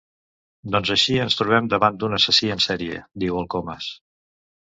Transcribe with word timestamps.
Doncs 0.75 0.91
així 0.95 1.17
ens 1.25 1.35
trobem 1.41 1.67
davant 1.73 1.99
d'un 2.03 2.17
assassí 2.17 2.51
en 2.55 2.63
sèrie 2.67 3.01
—diu 3.25 3.39
el 3.43 3.49
Comas. 3.55 3.93